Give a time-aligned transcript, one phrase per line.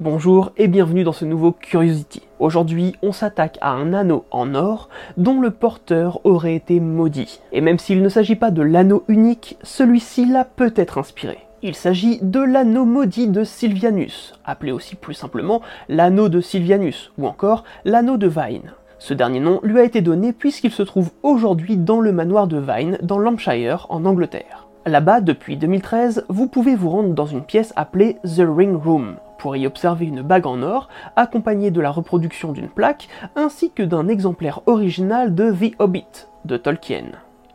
[0.00, 2.22] Bonjour et bienvenue dans ce nouveau Curiosity.
[2.38, 7.42] Aujourd'hui, on s'attaque à un anneau en or dont le porteur aurait été maudit.
[7.52, 11.40] Et même s'il ne s'agit pas de l'anneau unique, celui-ci l'a peut-être inspiré.
[11.60, 17.26] Il s'agit de l'anneau maudit de Sylvianus, appelé aussi plus simplement l'anneau de Sylvianus, ou
[17.26, 18.72] encore l'anneau de Vine.
[18.98, 22.56] Ce dernier nom lui a été donné puisqu'il se trouve aujourd'hui dans le manoir de
[22.58, 24.66] Vine, dans Lampshire, en Angleterre.
[24.86, 29.56] Là-bas, depuis 2013, vous pouvez vous rendre dans une pièce appelée The Ring Room, pour
[29.56, 34.06] y observer une bague en or, accompagnée de la reproduction d'une plaque, ainsi que d'un
[34.06, 37.06] exemplaire original de The Hobbit, de Tolkien.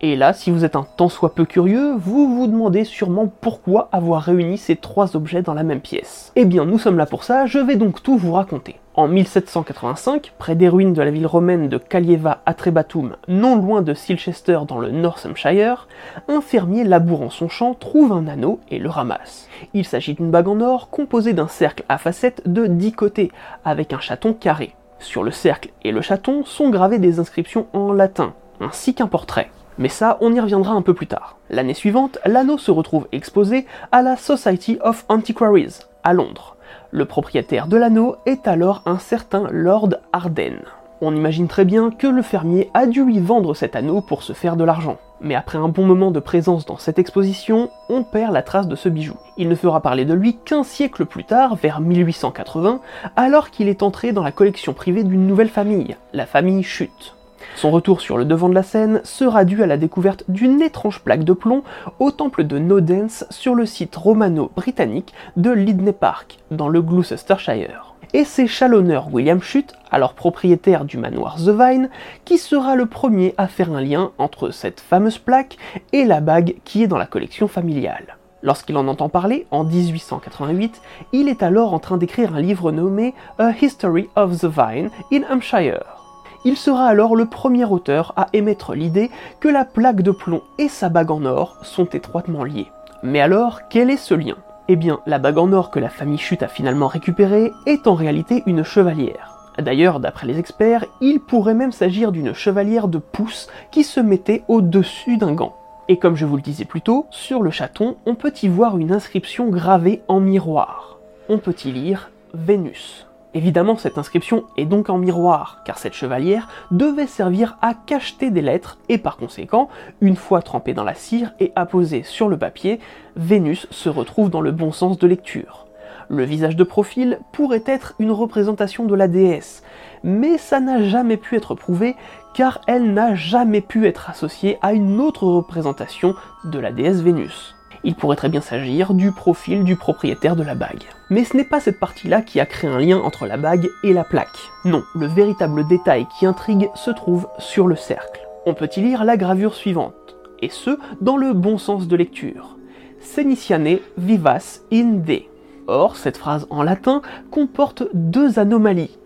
[0.01, 3.89] Et là, si vous êtes un tant soit peu curieux, vous vous demandez sûrement pourquoi
[3.91, 6.31] avoir réuni ces trois objets dans la même pièce.
[6.35, 8.75] Eh bien, nous sommes là pour ça, je vais donc tout vous raconter.
[8.97, 13.94] En 1785, près des ruines de la ville romaine de Calieva Atrebatum, non loin de
[13.94, 15.89] Silchester dans le Northamptonshire,
[16.29, 19.50] un fermier labourant son champ trouve un anneau et le ramasse.
[19.73, 23.31] Il s'agit d'une bague en or composée d'un cercle à facettes de 10 côtés,
[23.66, 24.75] avec un chaton carré.
[25.00, 29.50] Sur le cercle et le chaton sont gravées des inscriptions en latin, ainsi qu'un portrait.
[29.78, 31.38] Mais ça, on y reviendra un peu plus tard.
[31.50, 36.56] L'année suivante, l'anneau se retrouve exposé à la Society of Antiquaries, à Londres.
[36.91, 40.59] Le propriétaire de l'anneau est alors un certain Lord Arden.
[41.02, 44.31] On imagine très bien que le fermier a dû lui vendre cet anneau pour se
[44.31, 44.97] faire de l'argent.
[45.19, 48.78] Mais après un bon moment de présence dans cette exposition, on perd la trace de
[48.78, 49.16] ce bijou.
[49.38, 52.80] Il ne fera parler de lui qu'un siècle plus tard, vers 1880,
[53.18, 57.16] alors qu'il est entré dans la collection privée d'une nouvelle famille, la famille Chute.
[57.56, 61.01] Son retour sur le devant de la scène sera dû à la découverte d'une étrange
[61.01, 61.63] plaque de plomb
[62.00, 67.95] au temple de Nodens sur le site romano-britannique de Lydney Park, dans le Gloucestershire.
[68.13, 71.89] Et c'est Chalonneur William Chute, alors propriétaire du manoir The Vine,
[72.23, 75.57] qui sera le premier à faire un lien entre cette fameuse plaque
[75.91, 78.17] et la bague qui est dans la collection familiale.
[78.41, 80.81] Lorsqu'il en entend parler, en 1888,
[81.13, 85.23] il est alors en train d'écrire un livre nommé A History of the Vine in
[85.29, 86.04] Hampshire.
[86.45, 90.67] Il sera alors le premier auteur à émettre l'idée que la plaque de plomb et
[90.67, 92.72] sa bague en or sont étroitement liées.
[93.01, 94.35] Mais alors, quel est ce lien?
[94.67, 97.95] Eh bien, la bague en or que la famille Chute a finalement récupérée est en
[97.95, 99.31] réalité une chevalière.
[99.57, 104.44] D'ailleurs, d'après les experts, il pourrait même s'agir d'une chevalière de pouce qui se mettait
[104.47, 105.55] au-dessus d'un gant.
[105.88, 108.78] Et comme je vous le disais plus tôt, sur le chaton, on peut y voir
[108.78, 111.00] une inscription gravée en miroir.
[111.28, 113.07] On peut y lire Vénus.
[113.35, 118.41] Évidemment, cette inscription est donc en miroir, car cette chevalière devait servir à cacheter des
[118.41, 119.67] lettres, et par conséquent,
[119.99, 122.79] une fois trempée dans la cire et apposée sur le papier,
[123.17, 125.67] Vénus se retrouve dans le bon sens de lecture.
[126.08, 129.64] Le visage de profil pourrait être une représentation de la déesse,
[130.02, 131.97] mais ça n'a jamais pu être prouvé
[132.35, 136.16] car elle n'a jamais pu être associée à une autre représentation
[136.46, 137.53] de la déesse Vénus.
[137.84, 140.85] Il pourrait très bien s'agir du profil du propriétaire de la bague.
[141.11, 143.93] Mais ce n'est pas cette partie-là qui a créé un lien entre la bague et
[143.93, 144.49] la plaque.
[144.63, 148.28] Non, le véritable détail qui intrigue se trouve sur le cercle.
[148.47, 152.57] On peut y lire la gravure suivante, et ce, dans le bon sens de lecture.
[152.99, 155.22] Seniciane vivas in de.
[155.67, 158.97] Or, cette phrase en latin comporte deux anomalies.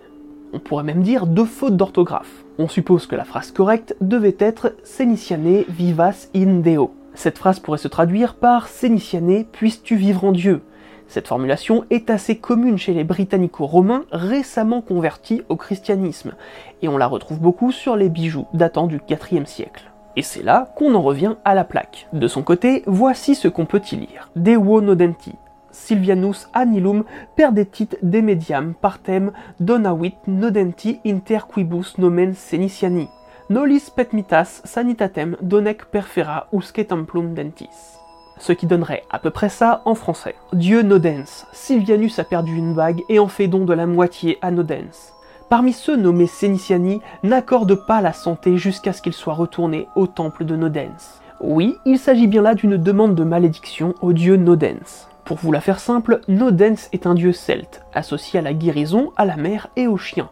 [0.54, 2.44] On pourrait même dire deux fautes d'orthographe.
[2.57, 6.94] On suppose que la phrase correcte devait être Seniciane vivas in Deo.
[7.13, 10.62] Cette phrase pourrait se traduire par Seniciane puisses-tu vivre en Dieu?
[11.10, 16.36] Cette formulation est assez commune chez les britannico-romains récemment convertis au christianisme,
[16.84, 19.92] et on la retrouve beaucoup sur les bijoux datant du IVe siècle.
[20.16, 22.08] Et c'est là qu'on en revient à la plaque.
[22.14, 24.30] De son côté, voici ce qu'on peut y lire.
[24.36, 25.34] Devo nodenti.
[25.72, 27.04] Silvianus anilum
[27.36, 33.08] perdetit demediam partem donavit nodenti inter quibus nomen seniciani.
[33.50, 37.99] Nolis petmitas sanitatem donec perfera usque templum dentis
[38.40, 40.36] ce qui donnerait à peu près ça en français.
[40.54, 44.50] Dieu Nodens, Silvianus a perdu une bague et en fait don de la moitié à
[44.50, 45.14] Nodens.
[45.50, 50.46] Parmi ceux nommés Seniciani, n'accorde pas la santé jusqu'à ce qu'il soit retourné au temple
[50.46, 51.22] de Nodens.
[51.42, 55.08] Oui, il s'agit bien là d'une demande de malédiction au dieu Nodens.
[55.26, 59.26] Pour vous la faire simple, Nodens est un dieu celte, associé à la guérison, à
[59.26, 60.30] la mer et aux chiens.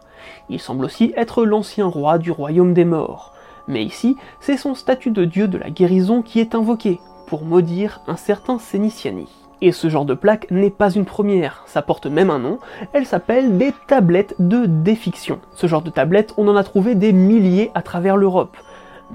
[0.48, 3.32] Il semble aussi être l'ancien roi du royaume des morts.
[3.68, 8.00] Mais ici, c'est son statut de dieu de la guérison qui est invoqué, pour maudire
[8.06, 9.28] un certain Sénitiani.
[9.60, 12.58] Et ce genre de plaque n'est pas une première, ça porte même un nom,
[12.92, 15.40] elle s'appelle des tablettes de défiction.
[15.54, 18.56] Ce genre de tablettes, on en a trouvé des milliers à travers l'Europe.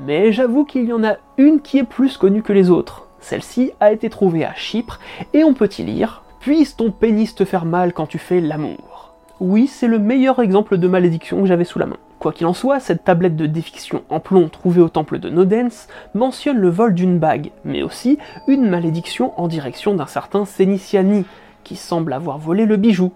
[0.05, 3.07] Mais j'avoue qu'il y en a une qui est plus connue que les autres.
[3.19, 4.99] Celle-ci a été trouvée à Chypre
[5.33, 9.13] et on peut y lire Puisse ton pénis te faire mal quand tu fais l'amour.
[9.39, 11.97] Oui, c'est le meilleur exemple de malédiction que j'avais sous la main.
[12.23, 15.89] Quoi qu'il en soit, cette tablette de défiction en plomb trouvée au temple de Nodens
[16.13, 18.17] mentionne le vol d'une bague, mais aussi
[18.47, 21.25] une malédiction en direction d'un certain Sénitiani,
[21.65, 23.11] qui semble avoir volé le bijou.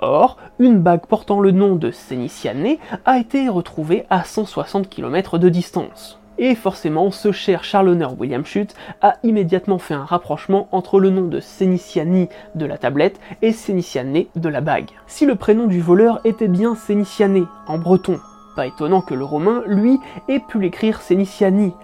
[0.00, 2.74] Or, une bague portant le nom de Sénitiane
[3.04, 6.18] a été retrouvée à 160 km de distance.
[6.36, 11.28] Et forcément, ce cher Charlonneur William Schutt a immédiatement fait un rapprochement entre le nom
[11.28, 14.90] de Sénitiani de la tablette et Sénitiane de la bague.
[15.06, 18.18] Si le prénom du voleur était bien Sénitiane en breton,
[18.56, 19.98] pas étonnant que le romain, lui,
[20.28, 21.74] ait pu l'écrire Sénitiani,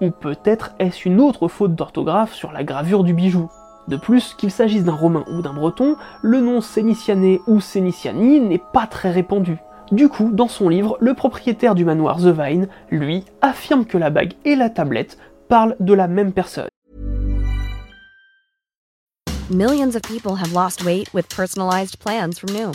[0.00, 3.50] ou peut-être est-ce une autre faute d'orthographe sur la gravure du bijou.
[3.88, 8.62] De plus, qu'il s'agisse d'un romain ou d'un breton, le nom Sénitiané ou Sénitiani n'est
[8.72, 9.58] pas très répandu.
[9.90, 14.10] Du coup, dans son livre, le propriétaire du manoir The Vine, lui, affirme que la
[14.10, 15.16] bague et la tablette
[15.48, 16.68] parlent de la même personne.
[19.50, 22.74] Millions of people have lost weight with personalized plans from Noom,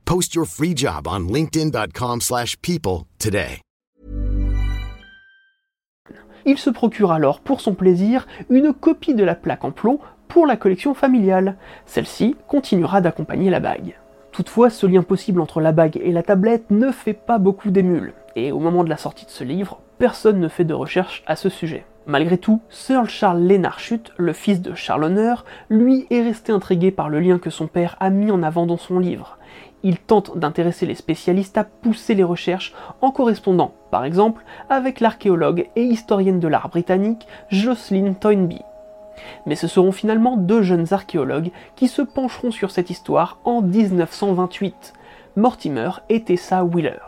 [0.11, 3.61] Post your free job on linkedin.com/people slash people today.
[6.45, 10.45] Il se procure alors pour son plaisir une copie de la plaque en plomb pour
[10.45, 11.55] la collection familiale.
[11.85, 13.95] Celle-ci continuera d'accompagner la bague.
[14.33, 18.11] Toutefois, ce lien possible entre la bague et la tablette ne fait pas beaucoup d'émules,
[18.35, 21.37] et au moment de la sortie de ce livre, personne ne fait de recherche à
[21.37, 21.85] ce sujet.
[22.05, 26.91] Malgré tout, Sir Charles Lénard Chute, le fils de Charles Honneur, lui est resté intrigué
[26.91, 29.37] par le lien que son père a mis en avant dans son livre.
[29.83, 35.67] Il tente d'intéresser les spécialistes à pousser les recherches en correspondant, par exemple, avec l'archéologue
[35.75, 38.61] et historienne de l'art britannique Jocelyn Toynbee.
[39.45, 44.93] Mais ce seront finalement deux jeunes archéologues qui se pencheront sur cette histoire en 1928,
[45.35, 46.99] Mortimer et Tessa Wheeler.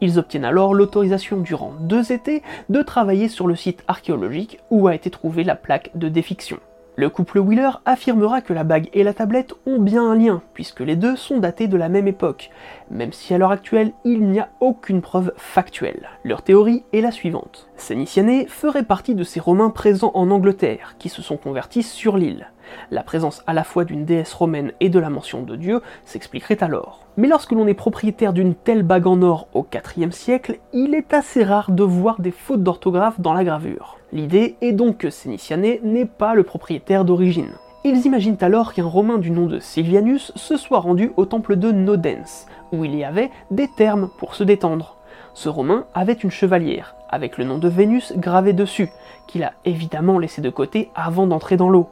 [0.00, 4.94] Ils obtiennent alors l'autorisation durant deux étés de travailler sur le site archéologique où a
[4.94, 6.58] été trouvée la plaque de défiction.
[6.96, 10.78] Le couple Wheeler affirmera que la bague et la tablette ont bien un lien, puisque
[10.78, 12.50] les deux sont datés de la même époque,
[12.88, 16.08] même si à l'heure actuelle il n'y a aucune preuve factuelle.
[16.22, 17.68] Leur théorie est la suivante.
[17.76, 22.46] Sénitiané ferait partie de ces Romains présents en Angleterre, qui se sont convertis sur l'île.
[22.90, 26.62] La présence à la fois d'une déesse romaine et de la mention de Dieu s'expliquerait
[26.62, 27.06] alors.
[27.16, 29.66] Mais lorsque l'on est propriétaire d'une telle bague en or au
[29.96, 33.98] IVe siècle, il est assez rare de voir des fautes d'orthographe dans la gravure.
[34.12, 37.52] L'idée est donc que Sénitiané n'est pas le propriétaire d'origine.
[37.86, 41.70] Ils imaginent alors qu'un Romain du nom de Silvianus se soit rendu au temple de
[41.70, 44.96] Nodens, où il y avait des termes pour se détendre.
[45.34, 48.88] Ce Romain avait une chevalière, avec le nom de Vénus gravé dessus,
[49.26, 51.90] qu'il a évidemment laissé de côté avant d'entrer dans l'eau.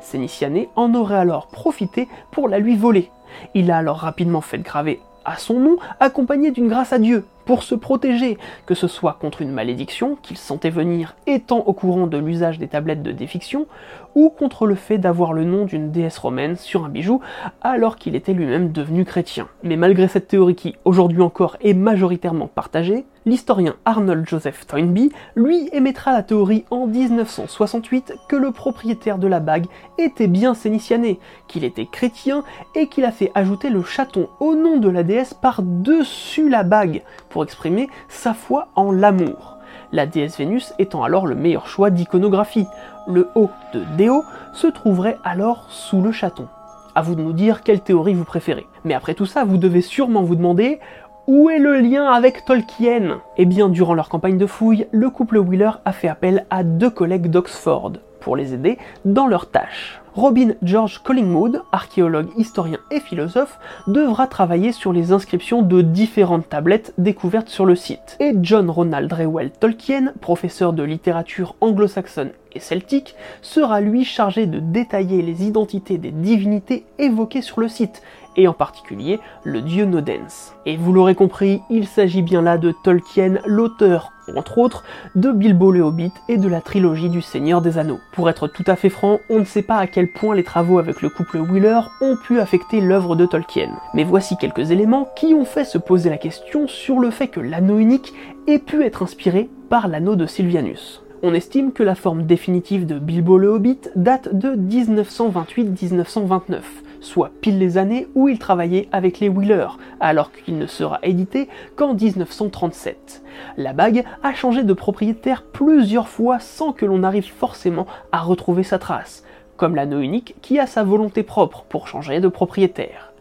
[0.00, 3.10] Sénitiané en aurait alors profité pour la lui voler.
[3.54, 7.62] Il a alors rapidement fait graver à son nom, accompagné d'une grâce à Dieu, pour
[7.62, 12.18] se protéger, que ce soit contre une malédiction qu'il sentait venir étant au courant de
[12.18, 13.66] l'usage des tablettes de défiction,
[14.14, 17.20] ou contre le fait d'avoir le nom d'une déesse romaine sur un bijou
[17.60, 19.48] alors qu'il était lui-même devenu chrétien.
[19.62, 25.68] Mais malgré cette théorie qui aujourd'hui encore est majoritairement partagée, l'historien Arnold Joseph Toynbee, lui,
[25.72, 29.66] émettra la théorie en 1968 que le propriétaire de la bague
[29.98, 34.78] était bien sénitiané, qu'il était chrétien et qu'il a fait ajouter le chaton au nom
[34.78, 39.60] de la déesse par-dessus la bague pour exprimer sa foi en l'amour
[39.92, 42.66] la déesse Vénus étant alors le meilleur choix d'iconographie.
[43.08, 46.48] Le haut de Déo se trouverait alors sous le chaton.
[46.94, 48.66] À vous de nous dire quelle théorie vous préférez.
[48.84, 50.80] Mais après tout ça, vous devez sûrement vous demander
[51.26, 53.20] où est le lien avec Tolkien?
[53.36, 56.90] Eh bien, durant leur campagne de fouilles, le couple Wheeler a fait appel à deux
[56.90, 60.00] collègues d'Oxford pour les aider dans leurs tâches.
[60.14, 66.92] Robin George Collingwood, archéologue, historien et philosophe, devra travailler sur les inscriptions de différentes tablettes
[66.98, 68.16] découvertes sur le site.
[68.18, 74.58] Et John Ronald Reuel Tolkien, professeur de littérature anglo-saxonne et celtique, sera lui chargé de
[74.58, 78.02] détailler les identités des divinités évoquées sur le site,
[78.40, 80.54] et en particulier le dieu Nodens.
[80.66, 85.72] Et vous l'aurez compris, il s'agit bien là de Tolkien, l'auteur, entre autres, de Bilbo
[85.72, 88.00] le Hobbit et de la trilogie du Seigneur des Anneaux.
[88.12, 90.78] Pour être tout à fait franc, on ne sait pas à quel point les travaux
[90.78, 93.70] avec le couple Wheeler ont pu affecter l'œuvre de Tolkien.
[93.94, 97.40] Mais voici quelques éléments qui ont fait se poser la question sur le fait que
[97.40, 98.12] l'anneau unique
[98.46, 101.02] ait pu être inspiré par l'anneau de Sylvianus.
[101.22, 106.60] On estime que la forme définitive de Bilbo le Hobbit date de 1928-1929,
[107.00, 109.66] soit pile les années où il travaillait avec les Wheeler,
[110.00, 113.22] alors qu'il ne sera édité qu'en 1937.
[113.56, 118.62] La bague a changé de propriétaire plusieurs fois sans que l'on arrive forcément à retrouver
[118.62, 119.24] sa trace,
[119.56, 123.12] comme l'anneau unique qui a sa volonté propre pour changer de propriétaire.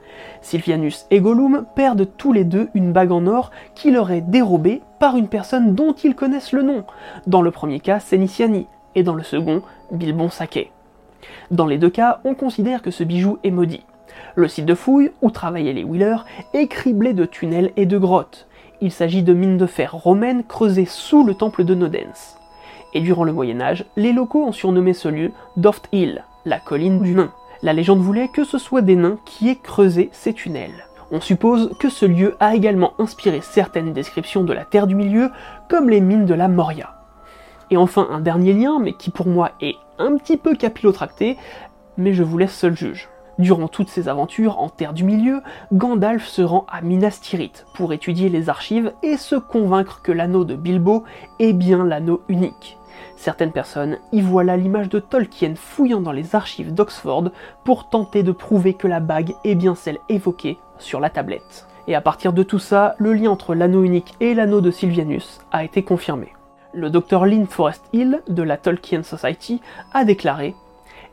[0.42, 4.82] Sylvianus et Gollum perdent tous les deux une bague en or qui leur est dérobée
[5.00, 6.86] par une personne dont ils connaissent le nom.
[7.28, 8.18] Dans le premier cas, c'est
[8.96, 10.72] et dans le second, Bilbon Saquet.
[11.52, 13.86] Dans les deux cas, on considère que ce bijou est maudit.
[14.36, 16.18] Le site de fouille, où travaillaient les Wheeler,
[16.54, 18.48] est criblé de tunnels et de grottes.
[18.82, 22.38] Il s'agit de mines de fer romaines creusées sous le temple de Nodens.
[22.94, 27.02] Et durant le Moyen Âge, les locaux ont surnommé ce lieu Doft Hill, la colline
[27.02, 27.32] du nain.
[27.62, 30.86] La légende voulait que ce soit des nains qui aient creusé ces tunnels.
[31.12, 35.32] On suppose que ce lieu a également inspiré certaines descriptions de la Terre du Milieu,
[35.68, 36.94] comme les mines de la Moria.
[37.72, 41.38] Et enfin, un dernier lien, mais qui pour moi est un petit peu capillotracté,
[41.98, 43.10] mais je vous laisse seul juge.
[43.38, 45.42] Durant toutes ses aventures en Terre du Milieu,
[45.72, 50.44] Gandalf se rend à Minas Tirith pour étudier les archives et se convaincre que l'anneau
[50.44, 51.06] de Bilbo
[51.40, 52.78] est bien l'anneau unique.
[53.16, 57.32] Certaines personnes y voient là l'image de Tolkien fouillant dans les archives d'Oxford
[57.64, 61.66] pour tenter de prouver que la bague est bien celle évoquée sur la tablette.
[61.88, 65.40] Et à partir de tout ça, le lien entre l'anneau unique et l'anneau de Sylvianus
[65.52, 66.34] a été confirmé.
[66.74, 69.62] Le docteur Lynn Forest Hill de la Tolkien Society
[69.94, 70.56] a déclaré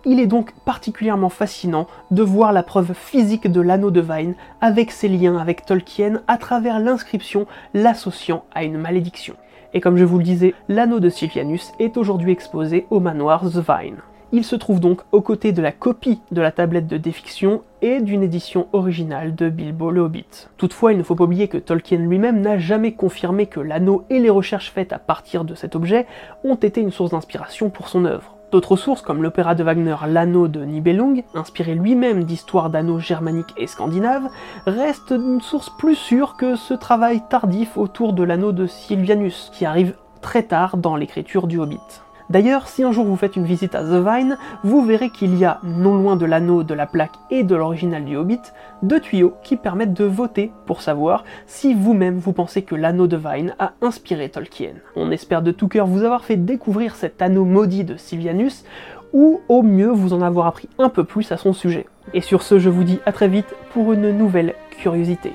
[0.08, 4.92] il est donc particulièrement fascinant de voir la preuve physique de l'anneau de Vine avec
[4.92, 9.34] ses liens avec Tolkien à travers l'inscription l'associant à une malédiction.
[9.74, 13.56] Et comme je vous le disais, l'anneau de Sylvianus est aujourd'hui exposé au manoir The
[13.56, 13.96] Vine.
[14.36, 18.02] Il se trouve donc aux côtés de la copie de la tablette de défiction et
[18.02, 20.48] d'une édition originale de Bilbo le Hobbit.
[20.58, 24.18] Toutefois, il ne faut pas oublier que Tolkien lui-même n'a jamais confirmé que l'anneau et
[24.18, 26.04] les recherches faites à partir de cet objet
[26.44, 28.36] ont été une source d'inspiration pour son œuvre.
[28.52, 33.66] D'autres sources, comme l'opéra de Wagner L'Anneau de Nibelung, inspiré lui-même d'histoires d'anneaux germaniques et
[33.66, 34.28] scandinaves,
[34.66, 39.64] restent une source plus sûre que ce travail tardif autour de l'anneau de Sylvianus, qui
[39.64, 41.80] arrive très tard dans l'écriture du Hobbit.
[42.28, 45.44] D'ailleurs, si un jour vous faites une visite à The Vine, vous verrez qu'il y
[45.44, 48.40] a, non loin de l'anneau, de la plaque et de l'original du Hobbit,
[48.82, 53.16] deux tuyaux qui permettent de voter pour savoir si vous-même vous pensez que l'anneau de
[53.16, 54.72] Vine a inspiré Tolkien.
[54.96, 58.64] On espère de tout cœur vous avoir fait découvrir cet anneau maudit de Sylvianus,
[59.12, 61.86] ou au mieux vous en avoir appris un peu plus à son sujet.
[62.12, 65.32] Et sur ce, je vous dis à très vite pour une nouvelle curiosité.